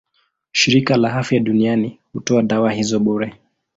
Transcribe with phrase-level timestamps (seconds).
[0.51, 3.39] Shirika la Afya Duniani hutoa dawa hizo bure.